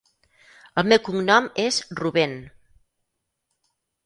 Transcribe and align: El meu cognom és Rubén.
El 0.81 0.87
meu 0.93 1.01
cognom 1.07 1.49
és 1.65 1.77
Rubén. 2.01 2.35